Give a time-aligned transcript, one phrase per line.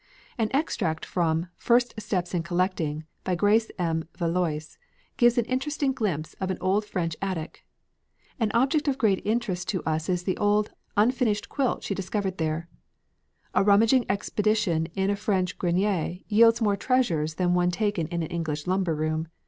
[0.35, 4.05] An extract from "First Steps in Collecting," by Grace M.
[4.17, 4.79] Vallois,
[5.15, 7.63] gives an interesting glimpse of an old French attic.
[8.39, 12.67] An object of great interest to us is the old, unfinished quilt she discovered there:
[13.53, 18.29] "A rummaging expedition in a French grenier yields more treasures than one taken in an
[18.31, 19.27] English lumber room.